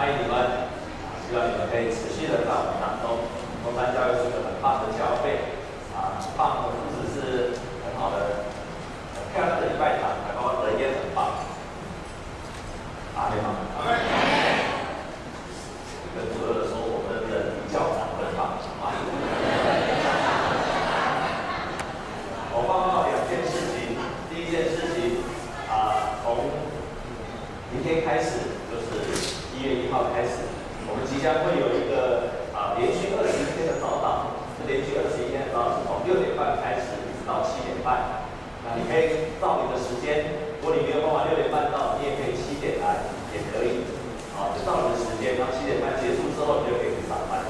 [0.00, 0.32] 欢迎你们，
[1.28, 3.20] 希望你们可以持续的在我们当中。
[3.60, 5.52] 中山教育是个很棒的教会，
[5.92, 7.52] 啊，棒的不只是
[7.84, 8.48] 很好的、
[9.36, 11.44] 漂亮的礼拜堂，还包括人也很棒。
[13.12, 13.92] 阿们吗们。
[16.16, 18.96] 跟所有的说，我们的人比教堂更棒，啊。
[22.56, 24.00] 我报告两件事情，
[24.32, 25.20] 第一件事情，
[25.68, 26.48] 啊，从
[27.70, 28.48] 明天开始。
[29.60, 30.48] 一月一号开始，
[30.88, 34.40] 我们将会有一个啊连续二十一天的早祷。
[34.56, 38.24] 这连续二十一天的早祷是从六点半开始，一直到七点半。
[38.64, 43.04] 那你可以照你的时间，如果你没有办法六点半到，你也可以七点来，
[43.36, 43.84] 也可以。
[44.32, 47.48] 啊，就照你的时间，然后七点半结束之后，你就可以去上班了。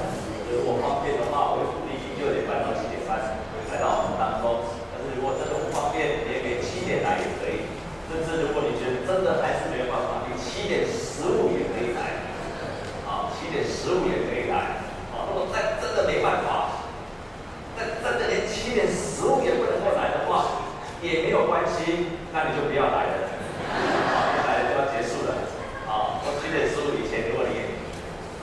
[0.51, 3.39] 如果方便的话，我会鼓励你六点半到七点半
[3.71, 4.67] 来到我们当中。
[4.91, 7.63] 但是如果真的不方便，你也可以七点来也可以。
[8.11, 12.27] 甚至如果你觉得真的还是没有办法，你七点十五也可以来。
[13.35, 14.79] 七点十五也可以来，
[15.11, 16.87] 啊，如果再真的没办法，
[17.75, 23.13] 再真的连七点十五也不能够来的话，也没有关系，那你就不要来了，
[23.73, 25.33] 啊，来了就要结束了，
[25.89, 27.73] 啊，到七点十五以前，如果你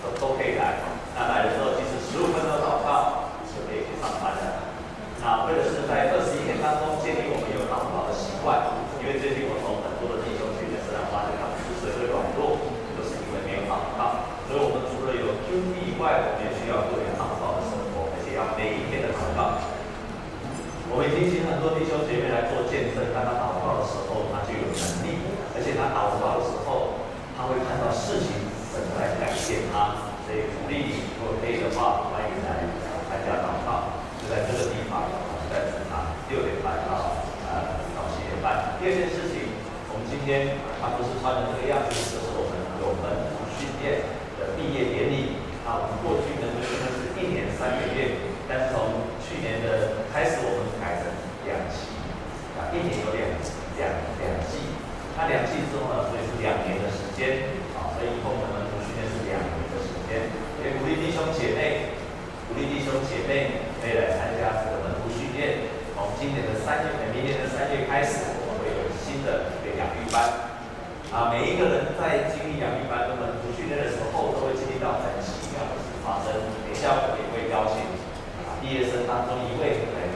[0.03, 0.83] 都都可以来，
[1.14, 4.70] 那来的时候即使十五分钟祷告，你就可以去上班了。
[5.23, 12.59] 那为的是在二十一天当中建立我们有祷告的习惯，因为最近我从很多的弟兄去的时候发现他们之所以会软弱，
[12.98, 14.89] 都是因为没有祷告，所以我们。
[15.48, 19.56] 兄弟以外，我们也需要过祷告的生活，而且要每一天的祷告。
[20.92, 25.17] 我们已经请很多弟兄姐妹来做见证，当他祷告的时候，他就有能力，
[25.57, 27.01] 而且他祷告的时候，
[27.33, 30.12] 他会看到事情神来改变他。
[30.29, 32.69] 所以鼓励你，如果可以的话，欢迎来
[33.08, 35.08] 参加祷告，就在这个地方，
[35.48, 38.77] 在食堂六点半到呃到七点半。
[38.77, 39.48] 第二件事情，
[39.89, 44.05] 我们今天他不是穿的这个样子，这是我们有门徒训练
[44.36, 45.41] 的毕业典礼。
[45.69, 48.17] 啊，我们过去呢，就真的是一年三个月，
[48.48, 51.13] 但是从去年的开始，我们改成
[51.45, 51.92] 两期，
[52.57, 53.20] 啊，一年有两
[53.77, 54.64] 两两季，
[55.13, 60.25] 那两季之后呢，所以是两年的时间，啊，所以以后我们的训练是两年的时间，
[60.64, 61.92] 也鼓励弟兄姐妹，
[62.48, 66.17] 鼓励弟兄姐妹可以来参加这个门徒训练，从
[66.68, 70.52] 今年的三月，明年的三月开始，我们会有新的一个养育班，
[71.08, 75.73] 啊，每一个人在经历养育班跟门徒训练的时候，都会经历到很奇妙的。
[76.05, 76.33] 发生，
[76.64, 77.84] 等一下我们也会邀请
[78.48, 80.08] 啊毕业生当中一位来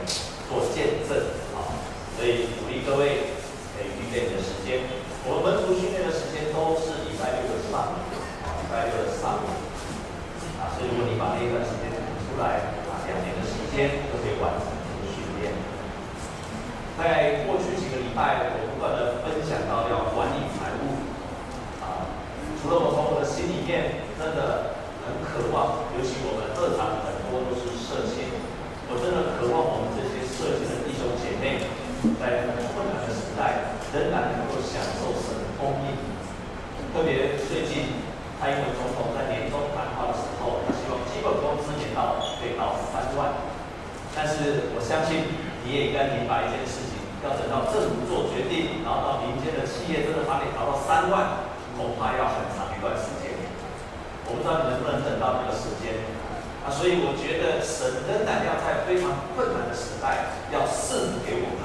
[0.48, 1.20] 做见证
[1.52, 1.68] 啊，
[2.16, 3.36] 所以鼓励各位
[3.76, 4.88] 可以预备你的时间。
[5.28, 8.00] 我们门徒训练的时间都是礼拜六的上午，
[8.40, 9.52] 啊礼拜六的上午
[10.64, 15.52] 啊，所以如果你把那一段时间腾出来啊，两年的时间就可以完成这个训练。
[16.96, 21.04] 在过去几个礼拜，我不断的分享到要管理财务
[21.84, 22.16] 啊，
[22.56, 24.80] 除了我从我的心里面真的。
[25.02, 28.22] 很渴望，尤其我们二场很多都是社青，
[28.86, 31.58] 我真的渴望我们这些社青的弟兄姐妹，
[32.22, 35.98] 在很困难的时代，仍然能够享受神的供应。
[36.94, 37.98] 特别最近
[38.38, 43.34] 蔡英文总统在年终谈话的时候，他希望基本工资年到可以到三万，
[44.14, 45.34] 但是我相信
[45.66, 51.46] 你也应该明白一件事情，要等到政府做决定，然后到民间的企业真的把你调到三万，
[51.78, 53.30] 恐怕要很长一段时间。
[54.26, 56.02] 我不知道你能不能等到那个时间，
[56.66, 61.62] 啊，所以我觉得神仍然要在非常困难的时代要赐福给我们。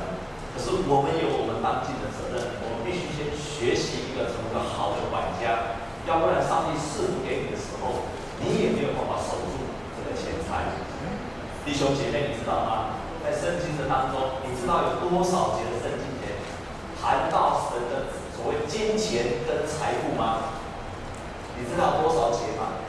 [0.53, 5.77] 可是我们有我们当尽的责任，我们必须先学习一个成为一个好的管家，
[6.09, 8.09] 要不然上帝赐福给你的时候，
[8.41, 10.69] 你也没有办法守住这个钱财。
[11.65, 12.97] 弟兄姐妹，你知道吗？
[13.27, 16.39] 在圣经的当中，你知道有多少节的圣经节
[16.95, 20.55] 谈到神的所谓金钱跟财富吗？
[21.59, 22.79] 你知道多少节吗？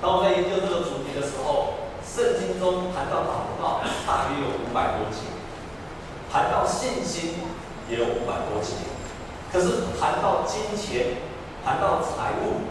[0.00, 5.26] 当我在研究这个主题的时候，圣经中谈到祷告大约有五百多节，
[6.30, 7.42] 谈到信心
[7.90, 8.86] 也有五百多节，
[9.50, 11.18] 可是谈到金钱、
[11.64, 12.62] 谈到财务，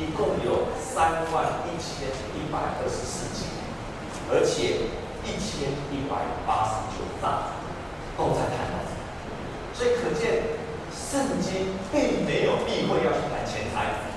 [0.00, 3.52] 一共有三万一千一百二十四节，
[4.32, 4.88] 而且
[5.24, 6.16] 一千一百
[6.46, 7.56] 八十九章
[8.16, 9.00] 都在谈到这个，
[9.74, 10.60] 所以可见
[10.92, 14.12] 圣经并没有避讳要去谈钱财。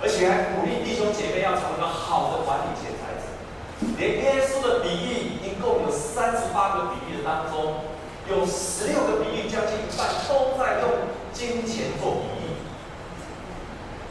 [0.00, 3.26] 而且还鼓励弟兄姐妹要成为一个好的管理钱财者。
[3.98, 7.82] 连耶稣的比喻一共有三十八个比喻的当中，
[8.30, 12.62] 有十六个比喻，将近一半都在用金钱做比喻。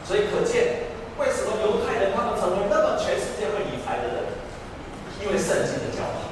[0.04, 4.37] 所以可见，为什么犹太人他们成为那么全世界会理财的人？
[5.22, 6.32] 因为圣经的教导。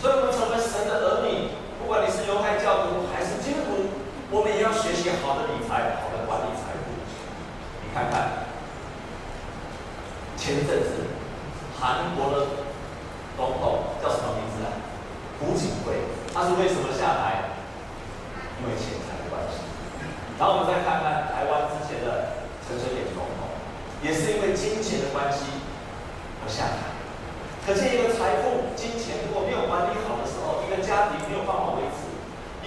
[0.00, 6.90] 所以我们成为神的儿女，不管你是犹太教徒还是基督徒，我们也要学习好的理财，好的管理财富。
[7.84, 8.50] 你看看。
[10.42, 11.06] 前阵子
[11.78, 12.66] 韩国的
[13.36, 14.74] 总统叫什么名字啊？
[15.38, 15.94] 朴槿惠，
[16.34, 17.62] 他是为什么下台？
[18.58, 19.62] 因为钱财的关系。
[20.40, 23.54] 然后我们再看看台湾之前的陈水扁总统，
[24.02, 25.46] 也是因为金钱的关系
[26.42, 26.90] 而下台。
[27.64, 32.10] 可见一个财富、金钱如果没有管理好的时候，一个家庭没有办法维持，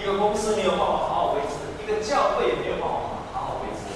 [0.00, 3.92] 个公司没有办法好好维持，一个教会也没有办法好好维持，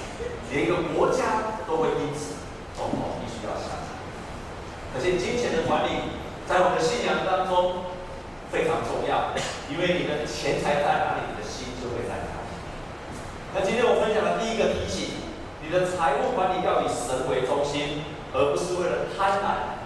[0.53, 2.37] 连一个国家都会因此
[2.77, 3.97] 总统必须要下台。
[4.93, 7.97] 可见金钱的管理在我们的信仰当中
[8.53, 9.33] 非常重要，
[9.73, 12.53] 因为你的钱财在哪里，你的心就会在哪里。
[13.57, 15.17] 那今天我分享的第一个提醒，
[15.65, 18.05] 你的财务管理要以神为中心，
[18.37, 19.80] 而不是为了贪婪。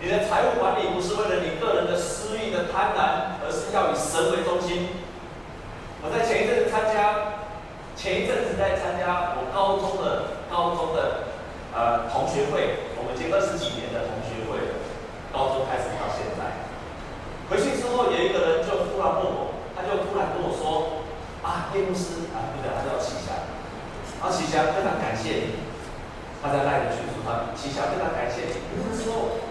[0.00, 4.94] 你的财务管理不是为了你个人的私欲的贪婪，而是要以神为中心。
[6.02, 7.42] 我在前一阵子参加，
[7.98, 11.34] 前一阵子在参加我高中的高中的
[11.74, 14.78] 呃同学会，我们已经二十几年的同学会，
[15.34, 16.62] 高中开始到现在。
[17.50, 21.02] 回去之后，有一个人就突然问我，他就突然跟我说
[21.42, 23.34] ：“啊，叶牧师啊，对的，他叫启祥。
[24.22, 25.66] 啊，启祥非常感谢你，
[26.38, 28.62] 他在赖的群组上，启祥非常感谢你。
[28.78, 29.42] 那时候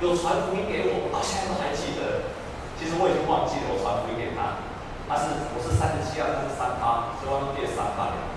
[0.00, 2.32] 有传福音给我，到现在都还记得。
[2.80, 4.64] 其实我已经忘记了我传福音给他。
[5.04, 8.32] 他是我是三十七啊，他是三八，希望变三八了。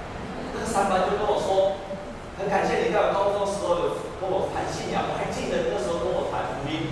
[0.51, 1.80] 那个三八就跟我说，
[2.36, 3.86] 很感谢你在我高中时候有
[4.19, 6.92] 跟我谈信仰，我还记得那时候跟我谈福音。”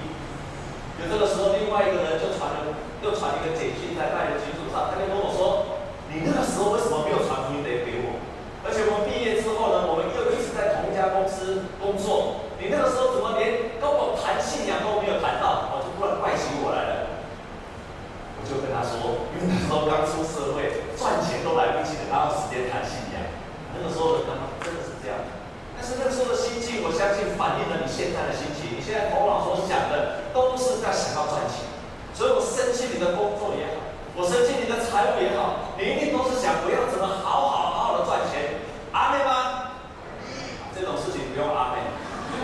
[1.03, 2.71] 有这个时候，另外一个人就传了，
[3.03, 5.75] 又传一个简讯在赖的群组上，他就跟我说
[6.07, 8.21] ：“你那个时候为什么没有传福音给给我？
[8.63, 17.19] 而且我们毕业之后呢，我们又一直在同一家公司工作，那个时候怎么连跟我谈信仰都没有谈到？”我就突然怪起我来了。
[18.39, 23.19] 我就跟他说：“因为那时候刚出社会，赚钱都来不及的，哪有时间谈信仰？
[23.75, 25.19] 那个时候的刚好真的是这样。
[25.75, 28.74] 但是那个时候的心境，我相信反映了你现在的心情。
[28.74, 31.67] 你现在头脑所想的。”都是在想要赚钱，
[32.15, 33.83] 所以我生气你的工作也好，
[34.15, 38.63] 我生气你的财务也好，你一定都是想我要怎么好好好好的赚钱，
[38.95, 39.75] 阿妹吗？
[40.71, 41.83] 这种事情不用阿妹，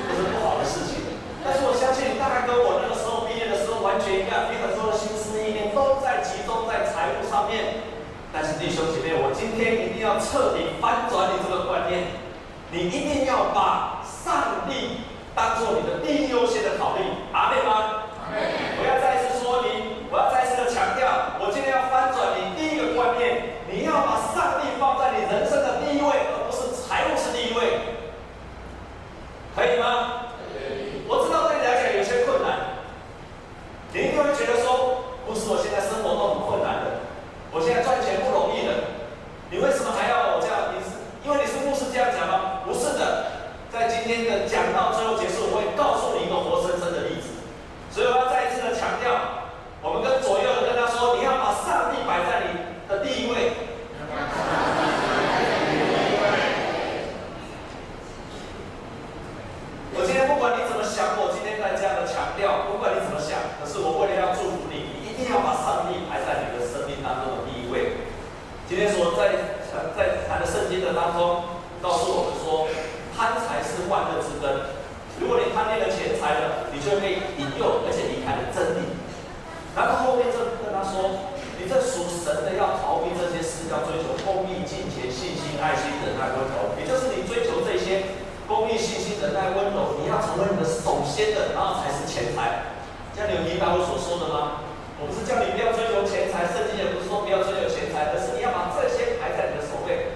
[0.04, 1.16] 不是不好的事情。
[1.48, 7.88] 但是我相信你大概跟我那个时候毕业的时候完全一样，你很多的心思意念都在集中在财务上面。
[8.36, 12.04] 但是弟兄姐妹，我今天一定要彻底翻转你这个观念，
[12.72, 15.08] 你一定要把上帝。
[15.38, 18.10] 当做你的第一优先的考虑，阿们吗？
[18.26, 28.02] 我要再一次说明，我要再一次的强调，我今天要翻转你第一个观念，你要把上帝放在你人生的第一位，而不是财务是第一位，
[29.54, 30.34] 可以吗？
[31.06, 32.82] 我知道对你来讲有些困难，
[33.94, 37.06] 你一定会觉得说，不是我现在生活都很困难的，
[37.54, 38.90] 我现在赚钱不容易的，
[39.54, 40.74] 你为什么还要我这样？
[40.74, 42.66] 你是因为你是牧师这样讲吗？
[42.66, 43.38] 不是的。
[43.70, 43.90] 在
[44.48, 47.44] 今天的讲道最后结束，我会告诉你一个活生生的例子，
[47.92, 49.44] 所以我要再一次的强调，
[49.84, 52.56] 我们跟左右的跟他说，你要把上帝摆在你
[52.88, 53.52] 的第一位。
[59.92, 68.00] 我今天不管你怎么想，我今天在这样的强调，不管你怎么想，可是我为了要祝福你，你一定要把上帝摆在你的生命当中的第一位。
[68.64, 69.60] 今天所在
[69.92, 72.72] 在谈的圣经的当中，告诉我们说。
[73.18, 74.46] 贪财是万恶之根。
[75.18, 78.94] 如果你贪恋了钱财了，你就会引诱，而且离开了真理。
[79.74, 81.26] 然后后面就跟他说
[81.58, 86.78] ：“你这属神的要逃避这些事，要追求公义、敬虔、信心、爱心、忍耐、温柔。
[86.78, 92.70] 也就是你追求这些公义、信心、忍耐、温柔，你要成为你的首先的，然后才是钱财。
[93.18, 94.62] 这样你有明白我所说的吗？
[95.02, 100.14] 我不是叫你不要追求钱财，圣经也不是说不要追求钱财，而是你要把这些排在你的首位。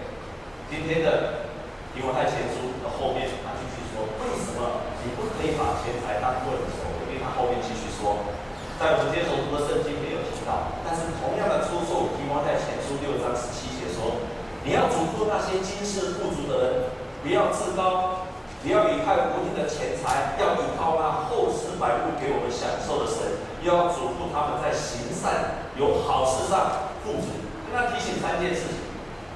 [0.70, 1.50] 今天的
[1.98, 2.70] 提摩太前书。
[3.02, 7.10] 后面他继续说，为什么你不可以把钱财当做你的首位？
[7.10, 8.30] 因为他后面继续说，
[8.78, 14.22] 在我们今天所读的圣经没有提到，但是同样的出处，提摩太前书六章十七节说，
[14.62, 16.94] 你要嘱咐那些今世富足的人，
[17.26, 18.26] 不至高，
[18.64, 27.28] 不要倚靠无定的钱财，要依靠那厚实百物给我们享受的神，又要嘱咐他们在行善有好事上富足。
[27.68, 28.84] 跟他提醒三件事情。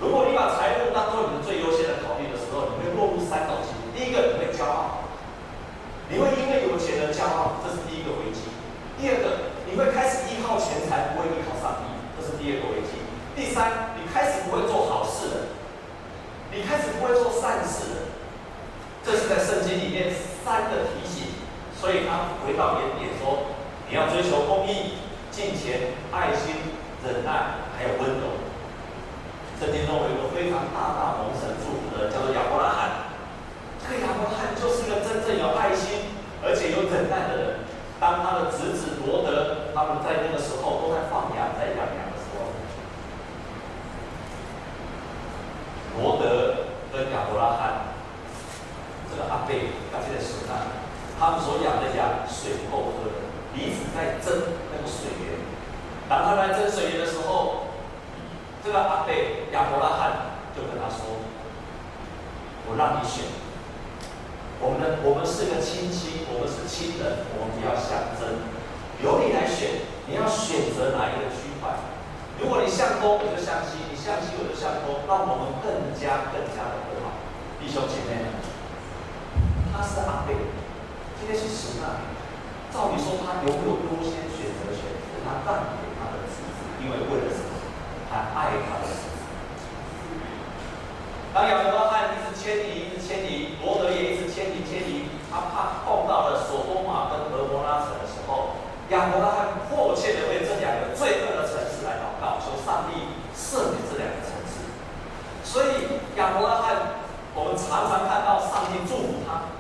[0.04, 3.72] 如果你把财务当做你的最优先的考虑的时候，你会落入三种情。
[3.96, 5.08] 第一个，你会骄傲，
[6.12, 8.52] 你会因为有钱而骄傲，这是第一个危机。
[9.00, 11.88] 第二个，你会开始依靠钱财，不会依靠上帝，
[12.20, 13.00] 这是第二个危机。
[13.40, 15.38] 第三，你开始不会做好事了，
[16.52, 17.95] 你开始不会做善事。
[19.06, 20.10] 这是在圣经里面
[20.44, 21.38] 三个提醒，
[21.80, 23.54] 所以他回到原点说，
[23.88, 24.98] 你要追求公义、
[25.30, 26.74] 敬虔、爱心、
[27.06, 28.42] 忍耐，还有温柔。
[29.62, 33.14] 圣经中有一个非常大大蒙神祝福的，叫做亚伯拉罕。
[33.86, 36.10] 这个亚伯拉罕就是一个真正有爱心，
[36.42, 37.62] 而且有忍耐的人。
[38.02, 42.50] 当他的侄子罗德他们在那个时候都在放羊，在养羊的时候，
[46.02, 47.95] 罗德跟亚伯拉罕。
[49.16, 50.52] 这个阿贝他现在什么？
[51.18, 53.24] 他们所养的羊水不够喝，
[53.56, 55.40] 彼此在争那个水源。
[56.12, 57.72] 当他来争水源的时候，
[58.60, 60.12] 这个阿贝亚伯拉罕
[60.52, 61.24] 就跟他说
[62.68, 63.24] ：“我让你选，
[64.60, 68.44] 我们的我们是个亲戚，我们是亲人，我们不要相争，
[69.00, 71.80] 由你来选，你要选择哪一个区块？
[72.36, 77.16] 如果你向东，我就向西；你向西，我就向东，让我们更加更加的和好。
[77.64, 78.20] 弟兄姐妹，
[79.76, 80.32] 他是阿贝，
[81.20, 82.00] 今天是神啊！
[82.72, 84.88] 照理说他拥有优先选择权，
[85.20, 87.60] 他让给他的子子，因为为了什么？
[88.08, 89.20] 他爱他的子子。
[91.36, 98.56] 当亚伯拉罕一直迁移，一直迁移，罗德也一直迁移迁移，他怕碰到了索多玛跟蛾摩拉城的时候，
[98.96, 104.72] 亚伯拉罕迫切的为这两个罪恶的城市来祷告，求上帝赦免这两个城市。
[105.44, 107.04] 所以亚伯拉罕，
[107.36, 109.55] 我们常常看到上帝祝福他，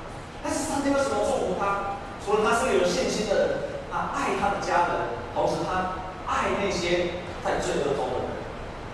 [0.45, 1.97] 但是上帝为什么祝福他？
[2.21, 3.49] 除了他是个有信心的人，
[3.91, 5.97] 他爱他的家人，同时他
[6.29, 8.29] 爱那些在罪恶中的人，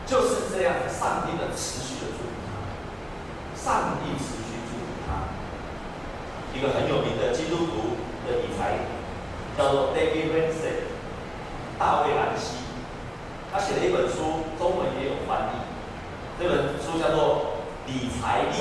[0.07, 2.55] 就是这样，上帝的持续的祝福他。
[3.59, 5.27] 上帝持续祝福他。
[6.55, 8.87] 一个很有名的基督徒的理财，
[9.57, 10.87] 叫做 David Ramsey，
[11.77, 12.63] 大卫兰西，
[13.51, 15.59] 他写了一本书，中文也有翻译。
[16.39, 17.59] 这本书叫做
[17.91, 18.55] 《理财力》，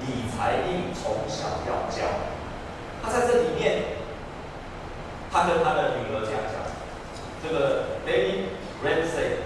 [0.00, 2.06] 理财力从小要教。
[3.02, 3.98] 他在这里面，
[5.32, 6.58] 他跟他的女儿讲讲，
[7.42, 9.42] 这个 David Ramsey，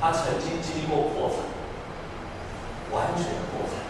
[0.00, 1.44] 他曾经经历过破产，
[2.92, 3.80] 完全破产。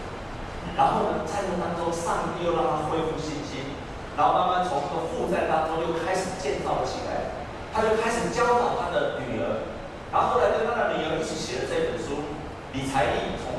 [0.75, 3.75] 然后呢，在这当中，上帝又让他恢复信心，
[4.17, 7.31] 然后慢慢从这个负债当中又开始建造起来。
[7.73, 9.67] 他就开始教导他的女儿，
[10.11, 12.23] 然后后来跟他的女儿一起写了这本书
[12.73, 13.52] 《理财力》，从。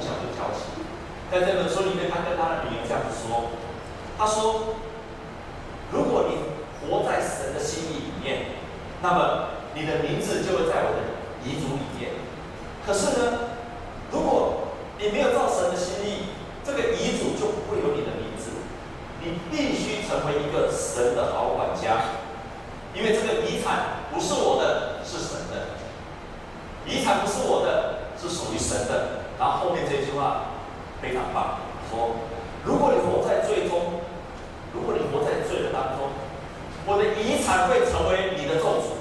[1.34, 3.50] 在这本书里面，他跟他的女儿这样子说
[4.16, 4.78] ：“他说，
[5.90, 6.38] 如果你
[6.86, 8.54] 活在神的心意里面，
[9.02, 12.14] 那么你的名字就会在我的遗嘱里面。
[12.86, 13.50] 可是呢，
[14.12, 16.30] 如果你没有照神的心意，
[16.62, 18.62] 这个遗嘱就不会有你的名字，
[19.18, 22.14] 你必须成为一个神的好管家，
[22.94, 25.74] 因为这个遗产不是我的，是神的。
[26.86, 29.24] 遗产不是我的，是属于神的。
[29.36, 30.53] 然后后面这句话
[31.04, 31.58] 非常棒，
[31.90, 32.16] 说：
[32.64, 34.00] 如果你活在最终，
[34.72, 36.08] 如果你活在罪的当中，
[36.86, 38.96] 我的遗产会成为你的咒诅。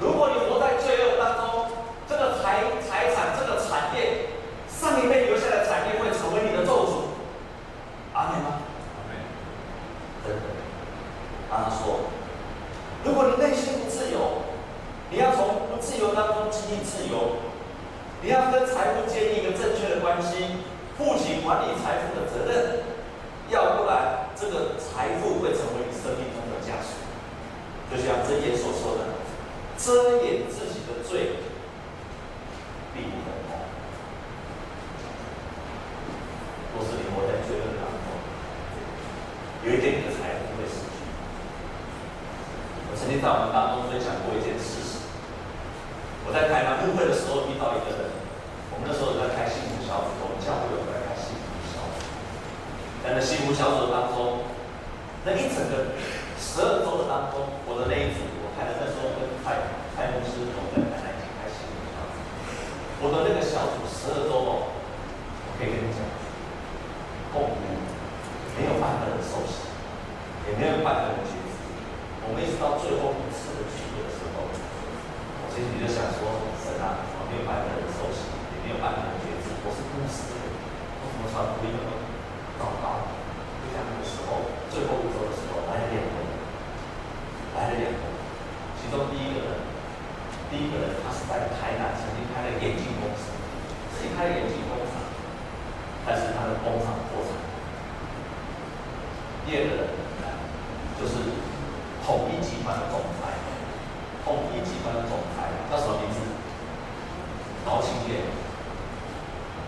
[0.00, 1.66] 如果你活在罪恶当中，
[2.08, 4.30] 这个财财产，这个产业，
[4.70, 6.94] 上一辈留下的产业会成为你的咒诅。
[8.14, 8.62] 阿门吗？
[8.94, 9.18] 阿门。
[10.22, 10.42] 真的。
[11.50, 12.06] 他说，
[13.02, 14.46] 如果你内心不自由，
[15.10, 17.42] 你要从不自由当中经历自由，
[18.22, 20.64] 你要跟财富建立一个正确的关系，
[20.98, 22.82] 负起管理财富的责任，
[23.50, 26.98] 要不然这个财富会成为你生命中的枷锁。
[27.90, 29.04] 就像箴言所说的，
[29.78, 31.38] 遮掩自己的罪。
[32.94, 33.58] 并不可能。
[36.70, 38.06] 若是你活在罪恶当中，
[39.66, 41.02] 有一天你的财富会失去。
[42.86, 45.10] 我曾经在我们当中分享过一件事实。
[46.24, 46.30] 我
[46.84, 48.12] 聚会的时候遇到一个人，
[48.68, 52.04] 我们那时候在开幸福小组，我们教会有在开幸福小组。
[53.00, 54.44] 在那幸福小组当中，
[55.24, 55.96] 那一整个
[56.36, 59.64] 十二周的当中，我的那一组，我看到那时候跟蔡
[59.96, 61.24] 蔡牧师同在台南。
[63.00, 66.04] 我的那个小组十二周哦，我可以跟你讲，
[67.32, 67.56] 痛苦，
[68.60, 69.72] 没有半个人受洗，
[70.48, 71.52] 也没有半个人决志。
[72.28, 78.24] 我们一直到最后一次的聚会的时候，我心里就想说：神啊，没有半个人受洗，
[78.56, 79.52] 也没有半个人决志。
[79.60, 81.92] 我是牧师，我怎么传福音呢？
[82.56, 83.04] 糟糕！
[83.60, 86.30] 就在那个时候，最后一周的时候，来了两个人，
[87.52, 88.16] 来了两个人，
[88.80, 89.76] 其中第一个人。
[90.52, 93.26] 第一个人，他是在台南曾经开了眼镜公司，
[93.90, 95.02] 自己开了眼镜工厂，
[96.06, 97.34] 但是他的工厂破产。
[99.42, 99.82] 第二个人，
[100.94, 101.42] 就是
[102.06, 103.34] 统一集团的总裁，
[104.22, 106.22] 统一集团的总裁叫什么名字？
[107.66, 108.22] 高清月。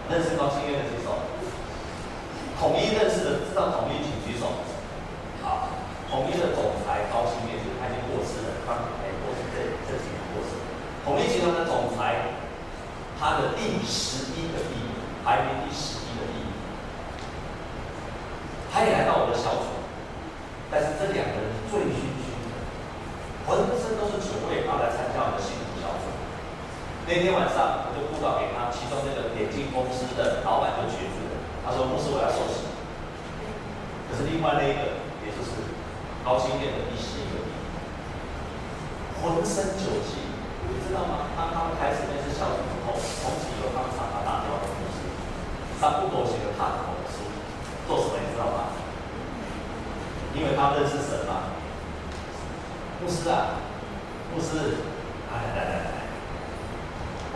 [0.06, 1.18] 认识高清月的举手。
[2.60, 4.62] 统一认识的，知道统一请举手。
[5.42, 5.66] 好，
[6.06, 9.58] 统一的总裁高清月，他已经过世了，刚才过世这
[9.90, 10.54] 这几年过世。
[11.06, 12.34] 统一集团的总裁，
[13.26, 16.54] 他的第十一个弟弟，排名第十一个弟弟，
[18.70, 19.82] 他也来到我的小组，
[20.70, 22.54] 但是这两个人醉醺醺的，
[23.42, 26.06] 浑身都是酒味，他来参加我们的幸福小组。
[27.10, 31.34] 那天晚上，我就布道给他，其中那个年进公司的老板就决绝了，
[31.66, 32.70] 他说：“牧师，我要受洗。”
[34.06, 35.74] 可是另外那一个，也就是
[36.22, 40.22] 高经验的第十一个弟兄，浑身酒气，
[40.70, 41.26] 你知道吗？
[41.34, 45.06] 当他们开始那次小组之后，从此以后他们常常打电话给牧师，
[45.78, 47.22] 三不多时的他的书，
[47.86, 48.74] 做什么你知道吗？
[50.34, 51.54] 因为他认识神嘛。
[53.02, 53.60] 牧师啊，
[54.32, 54.80] 牧师，
[55.28, 55.90] 来来来来，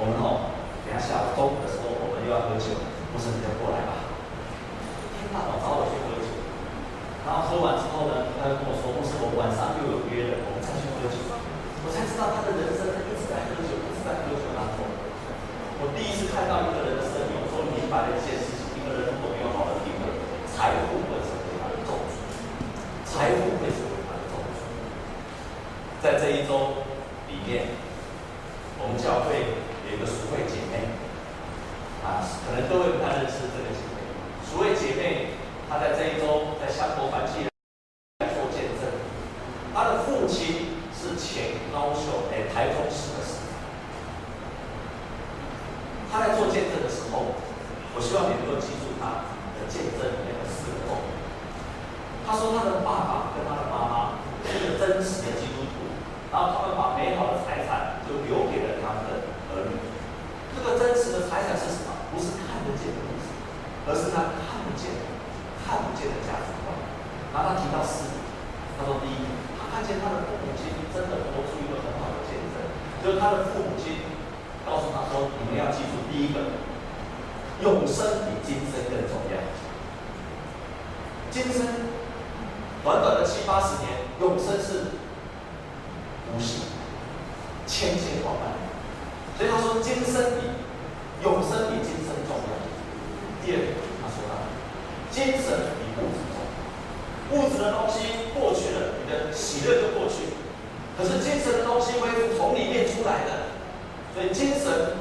[0.00, 0.54] 我们哦，
[0.86, 2.72] 等下下午中午的时候，我们又要喝酒，
[3.12, 4.06] 牧师你就过来吧。
[5.12, 6.30] 一天到晚找我去喝酒。
[7.26, 11.20] 然后喝完之后呢，他就跟我说：“牧师，我晚上又有约了，我们再去喝酒。”
[11.84, 14.88] 我才知道他的人生他一直在喝酒，一直在喝酒当中。
[15.84, 20.08] 我第一次看到一个人的生命，说明白了一件事情：一个人如果没有好的品格，
[20.48, 22.16] 财富会成为他的重担，
[23.04, 24.56] 财富会成为他的重担。
[26.00, 26.80] 在这一周
[27.28, 27.76] 里面，
[28.80, 29.52] 我们教会
[29.84, 30.88] 有一个淑慧姐妹，
[32.08, 34.00] 啊，可能各位不太认识这个姐妹，
[34.48, 35.36] 淑慧姐妹。
[35.68, 37.46] 他在这一周在香国团契
[38.18, 38.88] 来做见证，
[39.70, 43.54] 他的父亲是前高雄诶台中市的市长。
[46.10, 47.38] 他在做见证的时候，
[47.94, 51.14] 我希望你能够记住他的见证里面的四个重点。
[52.26, 55.86] 他说他的爸爸跟他的妈妈是一个真实的基督徒，
[56.34, 59.22] 然后他们把美好的财产就留给了他们的
[59.54, 59.78] 儿女。
[60.50, 61.94] 这个真实的财产是什么？
[62.10, 63.30] 不是看得见的东西，
[63.86, 65.22] 而是他看不见的。
[65.70, 66.74] 看不见的价值观，
[67.30, 68.18] 然后他提到四点，
[68.74, 69.22] 他说第一，
[69.54, 72.58] 他看见他的父母亲真的活出一个很好的见证，
[72.98, 74.02] 就是他的父母亲
[74.66, 76.58] 告诉他说，你们要记住第一个，
[77.62, 79.38] 永生比今生更重要。
[81.30, 81.86] 今生
[82.82, 84.98] 短短的七八十年，永生是
[86.34, 86.62] 无限，
[87.66, 88.54] 千千万万，
[89.36, 92.50] 所以他说今生比永生比今生重要。
[93.44, 94.16] 第二个，他说。
[95.10, 100.38] 精神比物质重要，物质的东西过去了，你的喜乐就过去。
[100.96, 103.50] 可是精神的东西会从里面出来的，
[104.14, 104.98] 所以精神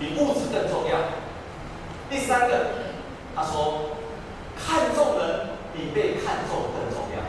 [0.00, 0.98] 比物质更重要。
[2.10, 2.66] 第三个，
[3.36, 3.94] 他说，
[4.58, 7.22] 看重人比被看重更重要。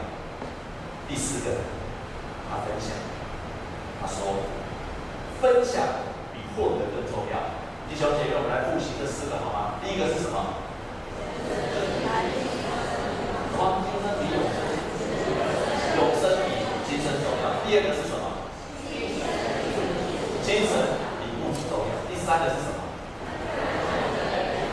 [1.07, 1.57] 第四个，
[2.49, 2.89] 他分享，
[5.45, 6.01] 分享
[6.33, 7.37] 比获得更重要。
[7.87, 9.77] 李小姐妹，我们来复习这四个好吗？
[9.77, 10.57] 第一个是什么？
[13.53, 14.57] 光精神比永生，
[16.01, 17.61] 永生比精神重要。
[17.61, 18.41] 第二个是什么？
[20.41, 20.73] 精神
[21.21, 21.93] 比物质重要。
[22.09, 22.81] 第三个是什么？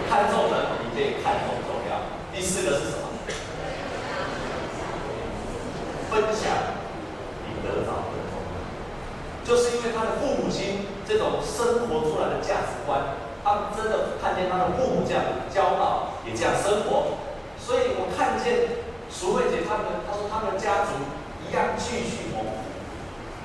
[0.08, 2.00] 看重人比被看重重要。
[2.32, 3.12] 第四个是什么？
[6.08, 6.48] 分享
[7.44, 8.56] 比得到更重要。
[9.44, 13.00] 就是因为他的父母亲这种生活出来的价值观，
[13.42, 17.18] 他们真的看见他的父母这样教导，也这样生活。
[17.58, 20.98] 所以我看见淑慧姐他们，她说他们家族
[21.46, 22.66] 一样继续蒙福，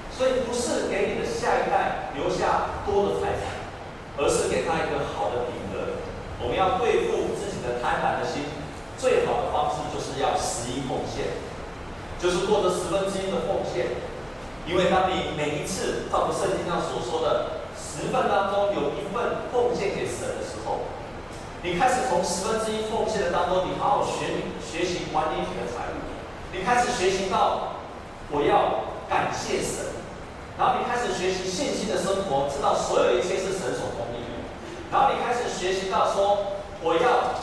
[0.09, 3.69] 所以不是给你的下一代留下多的财产，
[4.17, 6.01] 而是给他一个好的品格。
[6.41, 8.49] 我们要对付自己的贪婪的心，
[8.97, 11.37] 最好的方式就是要十一奉献，
[12.17, 14.01] 就是过着十分之一的奉献。
[14.65, 20.96] 因为当你每一次照着圣经上所说的十份当中有一份奉献给神的时候，
[21.63, 25.97] 你开始从十分之一奉献的当中，你好好学学习管理你的财务。
[26.53, 27.81] 你开始学习到
[28.29, 29.97] 我要感谢神，
[30.57, 34.37] 然后你开始学习信心的生活，知道所有一切是神所供应的。
[34.91, 37.41] 然后你开始学习到说我要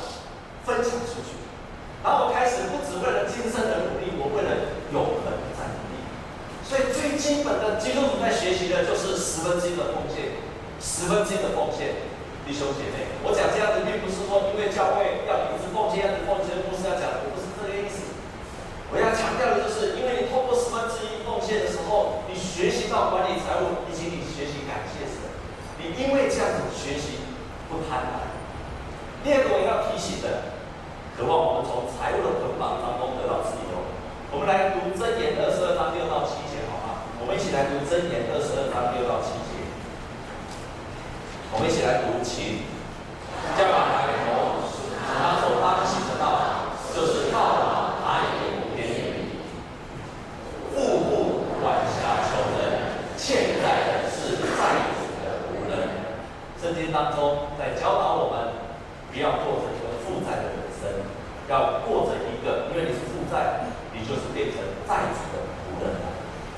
[0.65, 1.35] 分享出去，
[2.05, 5.27] 然后我开始不只为了今生的努力，我为了永恒
[5.59, 5.99] 在努力。
[6.63, 10.39] 所以最基本的基督徒在学习的就是十分之一的奉献，
[10.79, 12.14] 十分之一的奉献。
[12.45, 18.13] 弟兄姐妹，我讲这样子，并不是说因为教会要一直奉献，要奉献，不是要讲，我不是这个意思。
[18.93, 25.25] 我要强调的就是，因为你透过十分之一奉献的时候，你学习到管理财务，以及你学习感谢神，
[25.81, 27.25] 你因为这样子学习
[27.73, 28.29] 不贪婪。
[29.25, 30.53] 第二个我要提醒的，
[31.17, 33.89] 渴望我们从财务的捆绑当中得到自由。
[34.29, 37.09] 我们来读箴言二十二章六到七节，好吗？
[37.19, 39.65] 我们一起来读箴言二十二章六到七节。
[41.55, 42.65] 我们一来读，请
[43.59, 44.65] 教养孩童，
[45.05, 49.45] 他所当行的道，就是道老，他也不偏离。
[50.73, 56.09] 富户管辖穷人，欠债的是债主的仆人。
[56.57, 58.57] 圣经当中在教导我们，
[59.13, 61.05] 不要过着一个负债的人生，
[61.53, 66.01] 要过着一个，因为你是负债，你就是变成债主的仆人。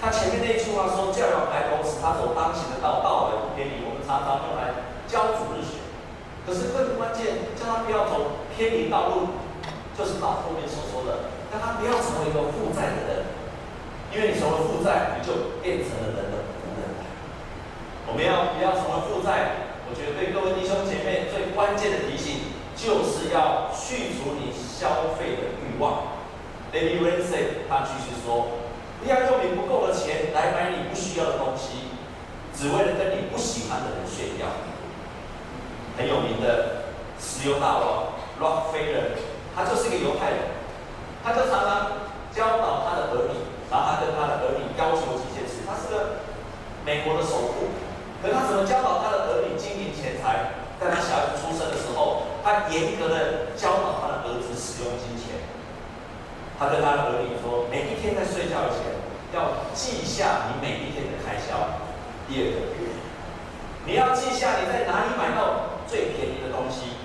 [0.01, 3.83] 他前面那一句话说，教养孩童，使他所当行的道，道而不偏离。
[3.83, 4.86] 我们常常用来。
[6.47, 9.43] 可是更关键，叫他不要走偏离道路，
[9.99, 13.27] 就是到后面所说的，让他不要成为一个负债的人，
[14.15, 16.87] 因为你成为负债，你就变成了人的仆人。
[18.07, 19.67] 我们要不要成为负债？
[19.91, 26.15] 我觉得对各位弟兄姐妹最关键的提醒，就是要去除你消费的欲望。
[26.75, 28.63] David Ramsey 他继续说，
[29.03, 31.91] 不要用你不够的钱来买你不需要的东西，
[32.55, 34.47] 只为了跟你不喜欢的人炫耀。
[35.97, 39.17] 很有名的石油大王 Rockefeller，
[39.57, 40.39] 他就是一个犹太人，
[41.25, 42.05] 他就常常
[42.37, 45.65] 教导他的儿女，然后他跟他的儿女要求几件事。
[45.65, 46.21] 他是个
[46.85, 47.73] 美国的首富，
[48.23, 50.53] 可他怎么教导他的儿女经营钱财？
[50.79, 55.41] 在他小孩出生的时候，他严格的教导他的儿子使用金钱。
[56.59, 59.01] 他跟他的儿女说，每一天在睡觉前
[59.33, 61.81] 要记下你每一天的开销。
[62.29, 62.61] 第二个，
[63.87, 65.66] 你要记下你在哪里买到。
[65.89, 66.99] 最便宜的东西，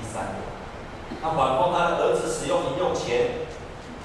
[0.00, 0.40] 第三个，
[1.22, 3.46] 他管控他的儿子使用零用钱，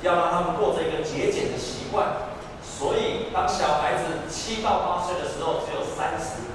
[0.02, 2.28] 要让他们过着一个节俭的习惯。
[2.62, 6.46] 所以，当小孩子七到八岁的时候，只有三十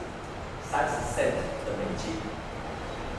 [0.62, 1.34] 三十 cent
[1.66, 2.20] 的美金；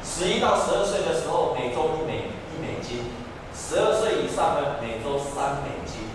[0.05, 3.11] 十一到十二岁的时候，每周一美一美金；
[3.51, 6.07] 十二岁以上呢，每周三美金。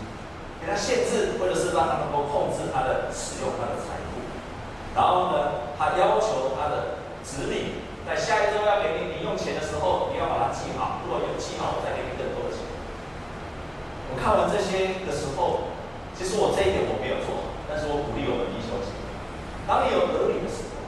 [0.60, 4.18] 给他限制，或者是让他能够控制他的使用他的财富。
[4.94, 7.77] 然后呢，他要求他的子女。
[8.08, 11.04] 在下一周要给你零用钱的时候，你要把它记好。
[11.04, 12.64] 如果有记好，我再给你更多的钱。
[14.08, 15.76] 我看完这些的时候，
[16.16, 19.12] 其实我这一点我没有做好，但是我鼓励我们弟兄姐妹，
[19.68, 20.80] 当你有儿女的时候，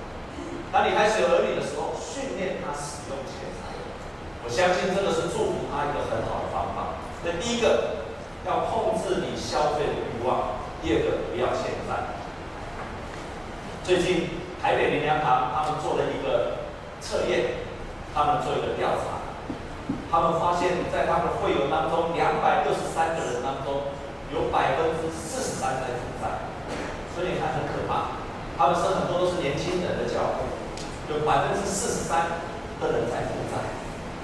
[0.73, 3.69] 当你开始有儿女的时候，训练他使用钱财，
[4.41, 7.05] 我相信这个是祝福他一个很好的方法。
[7.21, 8.09] 那第一个，
[8.49, 12.17] 要控制你消费的欲望；第二个，不要欠债。
[13.85, 16.60] 最近台北灵粮堂他们做了一个。
[17.01, 17.65] 测验，
[18.15, 19.25] 他们做一个调查，
[20.13, 23.97] 他们发现，在他们会员当中，两百六十三个人当中，
[24.29, 26.53] 有百分之四十三在负债，
[27.17, 28.21] 所以你看很可怕。
[28.61, 30.45] 他们是很多都是年轻人的教会，
[31.09, 32.45] 有百分之四十三
[32.77, 33.65] 的人在负债。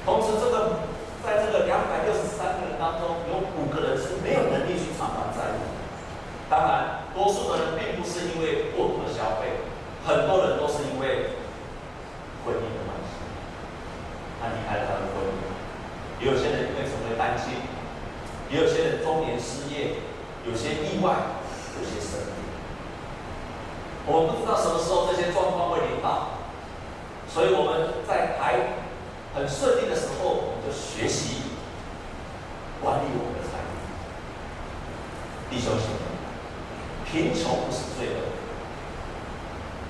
[0.04, 0.84] 同时，这个
[1.24, 5.64] 在这个两百六十三个人当中，有五个人是没有能力去偿还债务。
[6.50, 9.64] 当然，多数的人并不是因为过度的消费，
[10.04, 11.45] 很多人都是因为。
[12.46, 13.18] 婚姻的关系，
[14.40, 15.34] 他离开了他的婚姻。
[16.22, 17.52] 也有些人因为成为单亲，
[18.48, 19.98] 也有些人中年失业，
[20.46, 21.12] 有些意外，
[21.76, 22.46] 有些生病。
[24.06, 26.38] 我们不知道什么时候这些状况会临到，
[27.28, 28.78] 所以我们在还
[29.34, 31.42] 很顺利的时候，我们就学习
[32.80, 33.74] 管理我们的财富。
[35.50, 36.06] 弟兄姐妹，
[37.04, 38.22] 贫穷不是罪恶。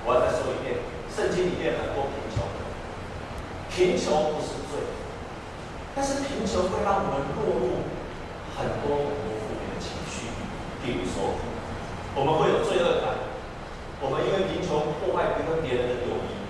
[0.03, 2.43] 我要再说一遍，圣经里面很多贫穷。
[3.69, 4.81] 贫穷不是罪，
[5.93, 7.85] 但是贫穷会让我们落入
[8.57, 10.33] 很多很多负面的情绪。
[10.81, 11.37] 比如说，
[12.17, 13.21] 我们会有罪恶感，
[14.01, 16.41] 我们因为贫穷破坏跟别人的友谊，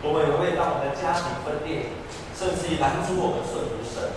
[0.00, 1.92] 我们也会让我们的家庭分裂，
[2.32, 4.08] 甚至于拦阻我们顺服神。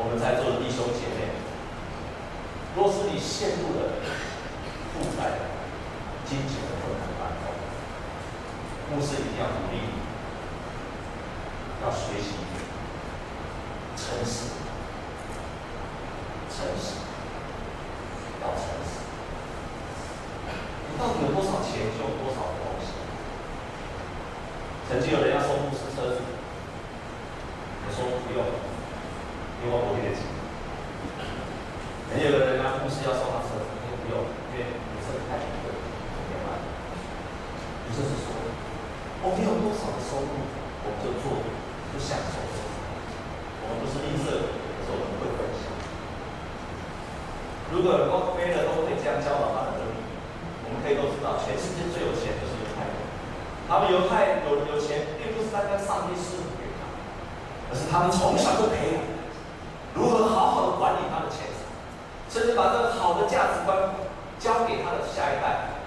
[0.00, 1.38] 我们在座的弟兄姐妹，
[2.74, 4.02] 若是你陷入了
[4.90, 5.46] 负债、
[6.26, 7.46] 金钱的困难当中，
[8.90, 10.02] 牧师一定要鼓励你。
[11.82, 12.38] 要学习
[13.96, 14.54] 诚实，
[16.46, 17.02] 诚实，
[18.40, 19.02] 要诚实。
[20.86, 22.86] 你到底有多少钱，就有多少的东西。
[24.88, 28.40] 曾经有人要收牧师车子，我说不用，
[29.60, 30.24] 因为我不给钱。
[32.08, 34.24] 没有人啊，牧师要收他车子，也不用，
[34.56, 35.76] 因为你车子太贵了，
[36.32, 36.64] 明白吗？
[37.84, 38.32] 你就是说，
[39.20, 41.44] 我们有多少的收入，我们就做。
[41.92, 45.68] 不享受，我们不是吝啬，可是我们会分享。
[47.68, 50.00] 如果洛克菲勒都会这样教导他的儿女，
[50.64, 52.31] 我们可以都知道，全世界最有钱。
[53.72, 56.84] 他们犹太有有钱，并不是单单上帝赐福给他，
[57.64, 59.00] 而是他们从小就培养
[59.96, 61.64] 如何好好的管理他的钱财，
[62.28, 63.96] 甚至把这个好的价值观
[64.36, 65.80] 交给他的下一代。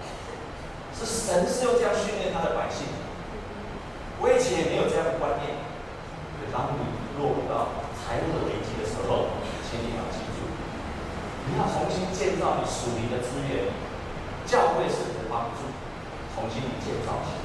[0.98, 2.90] 是神是用这样训练他的百姓，
[4.18, 5.54] 我以前也没有这样的观念。
[6.50, 6.90] 当你
[7.22, 9.30] 落入到财务的危机的时候，
[9.70, 10.42] 请你要记住，
[11.46, 13.70] 你要重新建造你属灵的资源，
[14.50, 15.70] 教会是你的帮助，
[16.34, 17.45] 重新建造起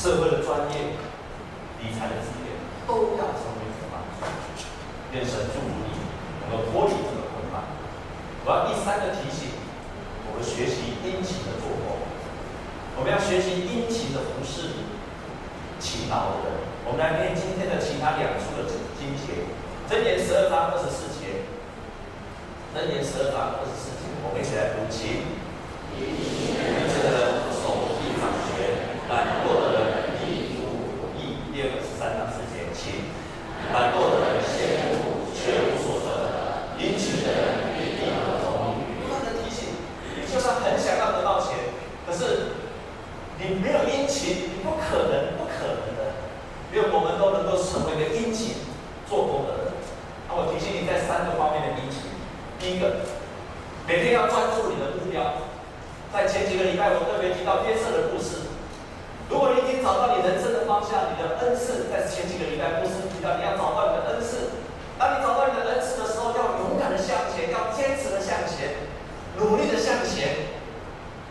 [0.00, 0.96] 社会的专业、
[1.76, 2.56] 理财的资源
[2.88, 4.24] 都要成为你的帮助。
[5.12, 6.00] 愿神祝福你，
[6.40, 7.68] 能够脱离这个捆绑。
[8.40, 9.52] 我要第三个提醒，
[10.24, 12.00] 我们学习殷勤的做工，
[12.96, 14.88] 我们要学习殷勤的服侍。
[15.78, 16.64] 勤劳的人。
[16.88, 18.64] 我们来念今天的其他两处的
[18.96, 19.44] 经节，
[19.84, 21.44] 箴言十二章二十四节，
[22.72, 25.36] 箴言十二章二十四节，我们一起来读，请。
[26.00, 31.48] 愚痴的人手臂掌权，懒惰的人力图不义。
[31.52, 33.08] 第二个十三章四节，请。
[33.72, 39.00] 懒惰的人羡慕却无所得，殷勤的人必定得丰裕。
[39.00, 39.80] 不断的提醒，
[40.16, 41.72] 你就算很想要得到钱，
[42.06, 42.60] 可是
[43.40, 46.00] 你没有殷勤，你不可能，不可能的。
[46.70, 48.62] 因为我们都能够成为一个殷勤
[49.04, 49.74] 做工的人。
[50.30, 52.14] 那我提醒你，在三个方面的殷勤。
[52.62, 53.02] 第一个，
[53.90, 55.50] 每天要专注你的目标。
[56.10, 58.50] 在前几个礼拜，我特别提到约瑟的故事。
[59.30, 64.58] 如果你已经找到你人生的方向，你的恩赐，在前几个礼拜，牧师提到你要找到你的恩赐。
[64.98, 68.90] 当你找到你的恩赐的时候，要勇敢的向前，要坚持的向前，
[69.38, 70.54] 努力的向前。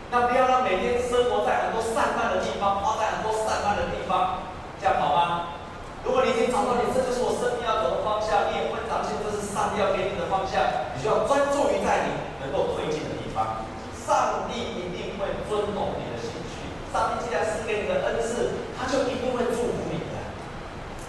[0.08, 4.48] 那不要让每天生活在很多散漫的地方，花在很多散漫的地方，
[4.80, 5.60] 这样好吗？
[6.02, 10.60] 如果找到你，这就是我生命要走的方向，你也会长进，这是上帝要给你的方向，
[10.92, 13.64] 你就要专注于在你能够推进的地方。
[13.94, 16.66] 上帝一定会尊重你的兴趣。
[16.90, 20.18] 上帝既然是给你的恩赐，他就一定会祝福你的。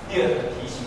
[0.06, 0.86] 第二个提醒：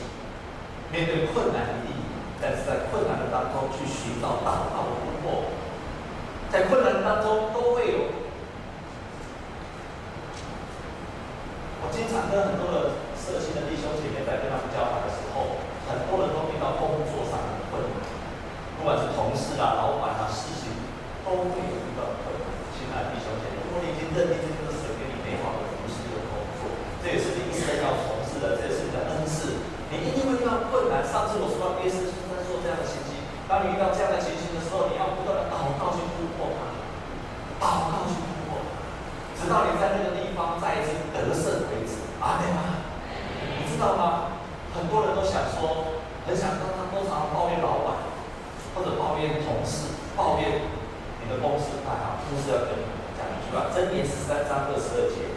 [0.95, 1.99] 面对困难一定，
[2.39, 5.51] 但是在困难的当中去寻找祷告的突破。
[6.55, 7.99] 在困难当中都会有。
[11.83, 15.59] 我经常跟很多的社青的弟兄姐妹在跟他们交谈的时候，
[15.91, 18.07] 很多人都遇到工作上的困难，
[18.79, 20.71] 不管是同事啊、老板啊、事情，
[21.27, 21.83] 都会有。
[22.75, 26.71] 亲爱的弟兄姐妹，如果你已经认定这个是神给你美好的服事的工作，
[27.03, 29.59] 这也是你一生要从事的，这也是你的恩赐，
[29.91, 31.03] 你一定会遇到困难。
[31.03, 33.19] 上次我说到耶稣是在做这样的情形，
[33.51, 36.79] 当你遇到这样的情形的时候，你要不断的祷告去突破它，
[37.59, 38.79] 祷告去突破它，
[39.35, 41.99] 直到你在那个地方再一次得胜为止。
[42.23, 42.87] 阿门吗？
[43.59, 44.39] 你知道吗？
[44.71, 48.07] 很多人都想说，很想跟他多常抱怨老板，
[48.79, 50.71] 或者抱怨同事，抱怨。
[51.19, 52.79] 你的公司太好，公司要跟
[53.55, 55.31] 你讲一句话：箴言十三章二十二节，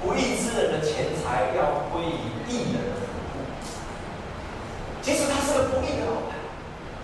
[0.00, 2.96] 不义之人的钱财要归于义人的。
[5.04, 6.32] 其实他是个不义的老板，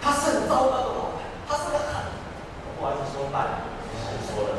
[0.00, 2.16] 他是很糟糕的老板，他是个很……
[2.64, 4.56] 我不好意思说烂，不是说的，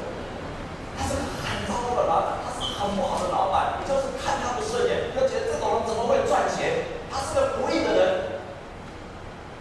[0.93, 6.85] 他是个很糟糕的老板，他是很不好的老板，你就是看他不顺眼，你就觉得这种人怎么会赚钱？
[7.09, 8.05] 他是个不义的人，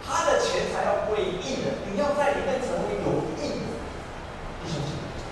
[0.05, 3.73] 他的钱财要归于义人，你要在里面成为有义的。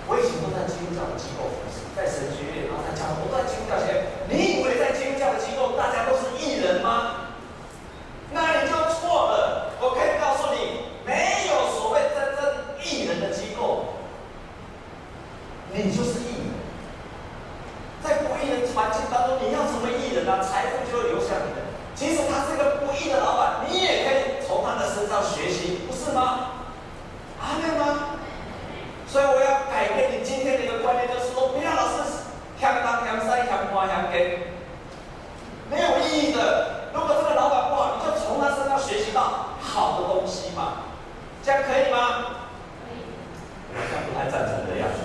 [0.06, 7.32] 我以前都在基督教的机构服侍，在神学院，然后在讲，我都在基督教前，你以为在基督教的机构大家都是义人吗？
[8.28, 9.72] 那你就错了。
[9.80, 13.96] 我可以告诉你，没有所谓真正义人的机构，
[15.72, 16.52] 你就是义人。
[18.04, 21.64] 在不义的环境当中，你要成为义人啊，财富就会流向你的。
[21.96, 26.60] 其实他是个不义的老板，你也可以从他的身上学习，不是吗？
[27.40, 28.20] 阿门吗？
[29.06, 32.02] 所以我要改变你今天的一个观念，就是说，不要老是
[32.58, 34.42] 嫌东嫌西嫌东嫌西，
[35.70, 36.90] 没有意义的。
[36.92, 40.86] 如果这个老板不好，你就从他身上学习到好的东西嘛，
[41.42, 42.46] 这样可以吗？
[42.86, 43.02] 可以。
[43.74, 45.02] 我好像不太赞成的样子。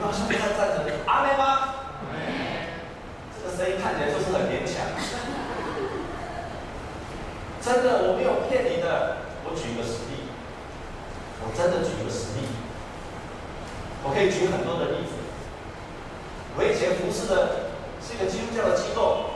[0.00, 0.86] 我好像不太赞成。
[1.06, 1.74] 阿妹吗？
[3.36, 4.88] 这个声音看起来就是很勉强。
[7.60, 9.18] 真的，我没有骗你的。
[9.44, 10.32] 我举一个实例，
[11.44, 12.48] 我真的举一个实例，
[14.02, 15.12] 我可以举很多的例子。
[16.56, 17.68] 我以前服侍的
[18.00, 19.35] 是一个基督教的机构，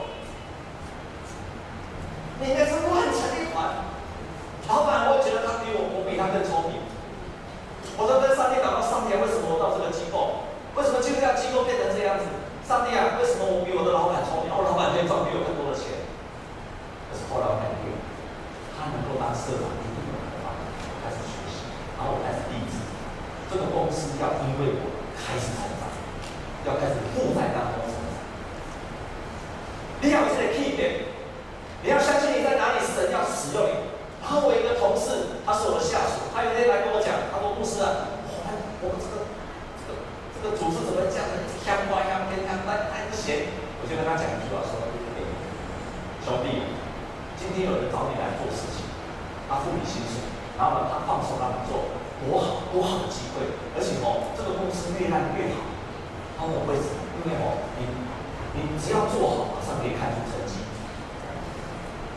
[2.41, 3.85] 里面是乱成一团。
[4.67, 6.81] 老板，我觉得他比我，我比他更聪明。
[7.95, 10.49] 我都跟上帝祷告，上帝，为什么我到这个机构？
[10.73, 12.25] 为什么就这样机构变成这样子？
[12.65, 14.49] 上帝啊，为什么我比我的老板聪明？
[14.49, 16.07] 我老板可以赚比我更多的钱。
[17.11, 17.93] 可是后来我感觉，
[18.73, 19.69] 他能够当社长。
[21.03, 21.65] 开始学习
[21.97, 22.81] 然后我开始立志，
[23.49, 24.85] 这个公司要因为我
[25.17, 25.89] 开始成长，
[26.65, 28.15] 要开始负债当中成长。
[29.99, 31.11] 你要有这个 key 点，
[31.83, 33.73] 你要相信你在哪里，神要使用你。
[34.21, 38.05] 然后我一个同事，他是我的下属，他有一天来跟我讲，他说：“牧师啊，
[38.81, 39.29] 我们这个
[39.77, 40.01] 这个
[40.33, 44.77] 这个组织怎么讲的香花香天香，但还不行。”我就跟他讲一句话说
[46.25, 46.65] ：“兄弟，
[47.37, 48.85] 今天有人找你来做事情，
[49.49, 50.25] 他付你薪水。”
[50.57, 51.89] 然后呢，他放手让你做，
[52.21, 55.65] 多好多好的机会，而且哦，这个公司越烂越好。
[56.37, 57.01] 他问我为什么？
[57.21, 57.85] 因为哦，你
[58.53, 60.61] 你只要做好，马上可以看出成绩，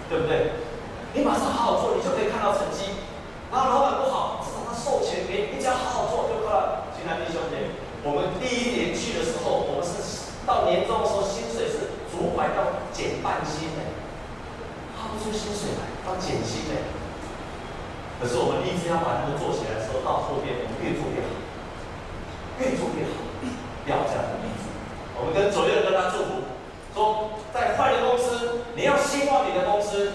[0.08, 0.56] 对不对？
[1.12, 2.96] 你马上好好做，你就可以看到成绩。
[3.52, 4.33] 然后老板不好，
[4.84, 6.92] 授权给你，你只要好好做就够了。
[6.92, 7.72] 亲爱的弟兄姐，
[8.04, 9.96] 我们第一年去的时候，我们是
[10.44, 13.80] 到年终的时候，薪水是左拐要减半薪的，
[14.92, 16.76] 发不出薪水来，要减薪的。
[18.20, 21.32] 可是我们立志要把那个做起来的时候，到后边我们越做越好，
[22.60, 23.16] 越做越好，
[23.88, 24.68] 要这样的例子。
[25.16, 26.44] 我们跟左右跟他祝福，
[26.92, 30.12] 说在坏的公司，你要兴旺你的公司。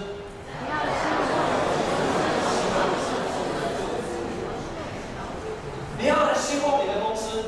[6.02, 7.44] 你要来兴旺你的公司，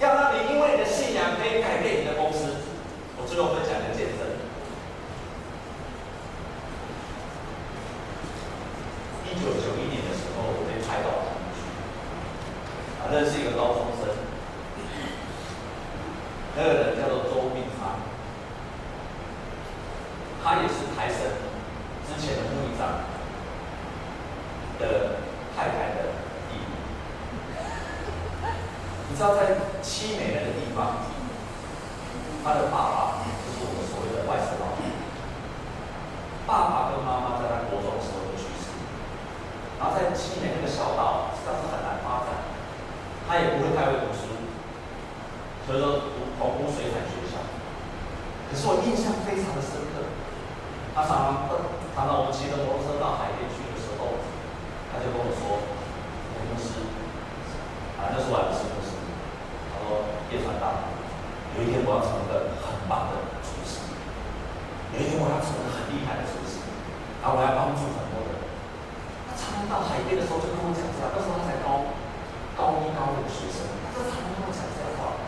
[0.00, 2.56] 要让你因为你的信仰可以改变你的公司。
[3.18, 4.24] 我最后分享一个见证。
[9.36, 11.60] 一九九一年的时候，我被派到台南去，
[13.04, 14.08] 啊，认识一个高中生，
[16.56, 18.00] 那个人叫做周命昌，
[20.42, 21.36] 他也是台神
[22.08, 23.04] 之前的牧长
[24.80, 25.20] 的
[25.54, 26.16] 太太的。
[29.08, 29.52] 你知道在
[29.84, 31.04] 七美那个地方，
[32.40, 34.96] 他的爸爸就是我们所谓的外省老人。
[36.48, 38.68] 爸爸跟妈妈在他国中的时候就去世，
[39.80, 42.44] 然后在七美那个小岛，实际上是很难发展，
[43.24, 44.28] 他也不会太会读书，
[45.64, 47.40] 所以说读澎湖水产学校。
[48.46, 50.12] 可是我印象非常的深刻，
[50.92, 51.56] 他常常
[51.96, 54.20] 常常我们骑着摩托车到海边去的时候，
[54.92, 55.64] 他就跟我说
[56.52, 56.84] ：“牧师，
[57.96, 58.84] 啊，那是我的师傅。”
[59.86, 60.02] 说
[60.34, 60.82] 叶传道，
[61.54, 63.86] 有一天我要成为一个很棒的厨师，
[64.90, 66.58] 有一天我要成为很厉害的厨师，
[67.22, 68.34] 然后我要帮助很多人。
[69.30, 71.86] 他常常到海边的时候就跟我讲这样，那时候他才高
[72.58, 75.22] 高一高二的学生，他就常常跟我讲这样的话。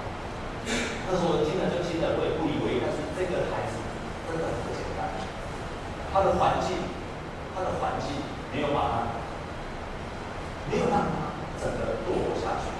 [1.06, 3.78] 那时候我听了就听了，我也不以为意，但是这个孩子
[4.26, 5.22] 真的很不简单，
[6.18, 6.82] 他的环境，
[7.54, 8.10] 他的环境
[8.50, 8.94] 没有把他，
[10.66, 11.30] 没有让他
[11.62, 12.74] 整个堕落下去。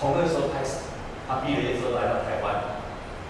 [0.00, 0.88] 从那时候开始，
[1.28, 2.80] 他毕了业之后来到台湾，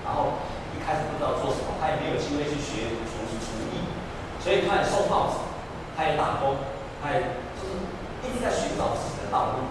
[0.07, 0.39] 然后
[0.71, 3.91] 一开始不知道做什么，他也没有机会去学厨厨艺，
[4.39, 5.43] 所以他也送报纸，
[5.99, 6.63] 他也打工，
[7.03, 7.83] 他也就是
[8.23, 9.67] 一直在寻找自己的道路。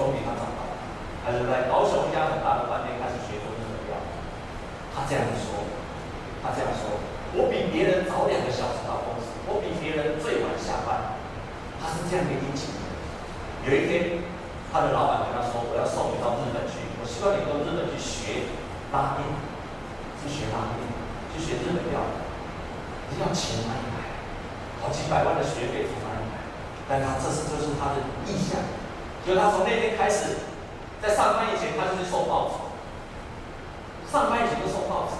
[0.00, 0.74] 终于他找到了，
[1.20, 4.08] 他就在高雄一家很大的饭店开始学做日本料理。
[4.96, 5.68] 他这样子说，
[6.40, 6.98] 他这样说
[7.32, 11.16] ：“我比别人早两个小时到公司，我比别人最晚下班。”
[11.80, 12.84] 他是这样的一个经历。
[13.64, 14.20] 有一天。
[14.74, 18.50] 他的老板跟他说：“我要送你到日本去，我希望你到日本去学
[18.90, 19.22] 拉面，
[20.18, 20.82] 去学拉面，
[21.30, 22.14] 去学日本料理。
[23.14, 24.18] 你要钱哪里来？
[24.82, 26.42] 好几百万的学费从哪里来？
[26.90, 28.58] 但他这是就是他的意向。
[29.22, 30.42] 就他从那天开始，
[30.98, 32.58] 在上班以前他就去送报纸，
[34.10, 35.14] 上班以前就送报纸，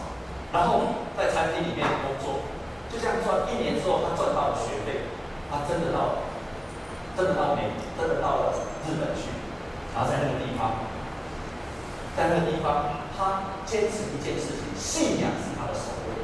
[0.51, 2.43] 然后在餐厅里面工作，
[2.91, 3.47] 就这样赚。
[3.47, 5.07] 一年之后，他赚到了学费，
[5.47, 6.27] 他真的到了，
[7.17, 8.53] 真的到美，真的到了
[8.87, 9.31] 日本去。”
[9.95, 10.91] 然后在那个地方，
[12.19, 16.19] 在那个地方，他坚持一件事情，信仰是他的首位。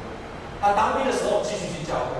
[0.59, 2.19] 他当兵的时候继续去教会，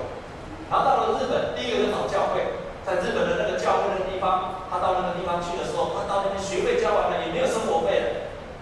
[0.72, 8.08] 然后到了日本，第一个就找教会，在日本的那个教会那个地方，他到那个地方去的时候，他到那边学费交完了，也没有生活费了。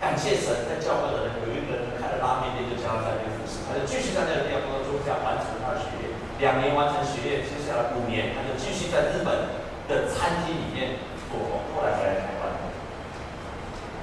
[0.01, 6.17] 感谢神，在教会的人有一个人开了拉面店，就叫他在那边服侍，他就继续在那个地方工作，这样完成他的学业。
[6.41, 12.49] 两年完成学业，接下来五年，他就继续在日本的餐厅里面做工，后来回来台湾。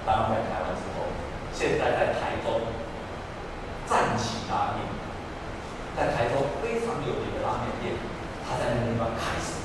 [0.05, 1.11] 当回台湾之后，
[1.51, 2.61] 现在在台中
[3.88, 4.85] 赞岐拉面，
[5.97, 7.97] 在台中非常有名的拉面店，
[8.45, 9.64] 他在那个地方开始。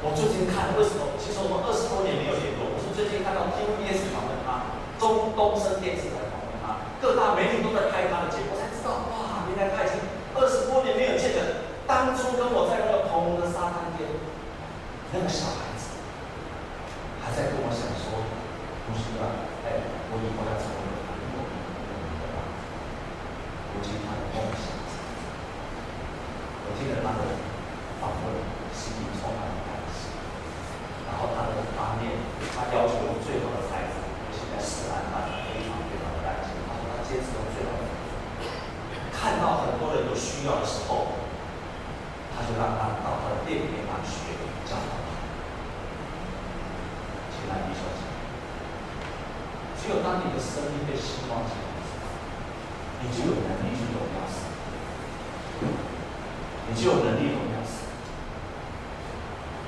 [0.00, 1.18] 我最近看，为什么？
[1.18, 2.70] 其实我们二十多年没有联络。
[2.70, 9.98] 我是最近看到 TVBS 访问他，中东升电视台访问他，各大媒体都在拍他的节目，我才知道哇，原来他已经
[10.38, 11.74] 二十多年没有见了。
[11.90, 14.06] 当初跟我在那个澎湖的沙滩边，
[15.10, 15.98] 那个小孩子
[17.20, 18.22] 还在跟我想说，
[18.86, 19.50] 不是啊。
[19.66, 21.50] 哎，我以后要成为一个很有名
[22.22, 22.38] 的人，
[23.74, 24.70] 如今他的梦想。
[26.64, 27.26] 我听了他的
[28.00, 28.38] 访问，
[28.72, 30.08] 心里充满了感激。
[31.04, 32.16] 然后他的方面，
[32.54, 33.98] 他要求最好的材质，
[34.30, 36.54] 现在是安排非常非常的干净。
[36.64, 37.82] 他说他坚持用最好的。
[39.10, 41.18] 看到很多人有需要的时候，
[42.30, 45.10] 他就让他到他的店里面来学教导他。
[47.34, 48.00] 请来，李小姐。
[49.80, 51.66] 只有当你的生命被兴旺起来，
[53.04, 54.40] 你就有能力去荣耀神，
[56.68, 57.84] 你就有能力荣耀神。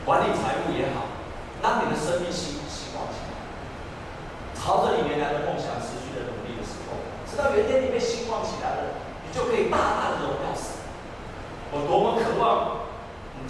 [0.06, 1.04] 管理财务也好，
[1.60, 3.36] 当你的生命兴兴旺起来，
[4.56, 6.96] 朝着你原来的梦想持续的努力的时候，
[7.28, 10.80] 直到有一天你被兴旺起来了，你就可以大大的荣耀神。
[11.72, 12.88] 我多么渴望，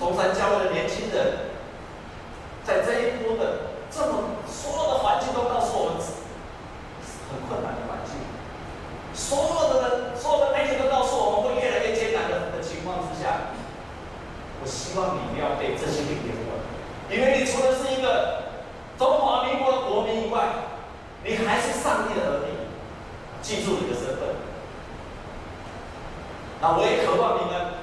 [0.01, 1.55] 中山教会的年轻人，
[2.64, 6.03] 在这一波的这么所有的环境都告诉我们。
[23.47, 24.35] 记住你的身份。
[26.61, 27.79] 那我也渴望你们，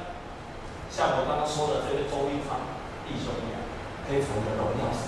[0.91, 2.59] 像我刚刚说的这个周一昌
[3.07, 3.63] 弟兄一样，
[4.03, 5.07] 可以从你的荣耀神，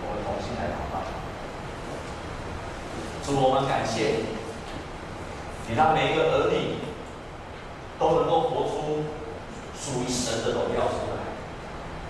[0.00, 1.04] 我们同心来祷告。
[3.20, 4.40] 主，我们感谢你，
[5.68, 6.80] 你让每一个儿女
[7.98, 9.04] 都能够活出
[9.76, 11.28] 属于神的荣耀出来。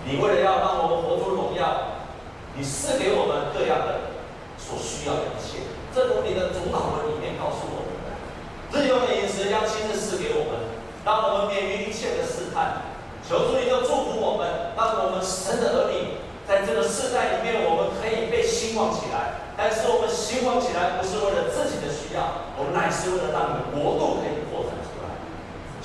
[0.07, 2.07] 你为了要让我们活出荣耀，
[2.55, 4.15] 你赐给我们各样的
[4.55, 5.67] 所需要的一切。
[5.89, 8.13] 正如你的主祷文里面告诉我们的，
[8.71, 10.69] 日用的饮食要亲自赐给我们，
[11.03, 12.93] 让我们免于一切的试探。
[13.27, 19.41] 求主你就祝福我们，让我们神的儿女在这个世代里面，我们可以被兴旺起来。
[19.57, 25.09] 但是我们兴旺起来不是为了自己的需要，我们乃是为了让你的国度可以扩展出来。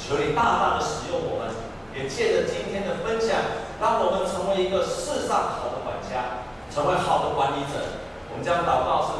[0.05, 1.48] 求你大大的使用我们，
[1.96, 3.40] 也借着今天的分享，
[3.80, 8.05] 让我们成为一个世上好的管家，成为好的管理者。
[8.30, 9.13] 我们将祷告。